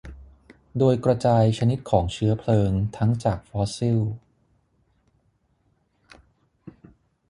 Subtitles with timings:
[0.77, 3.99] โดยกระจายชนิดของเชื้อเพลิงทั้งจากฟอสซิล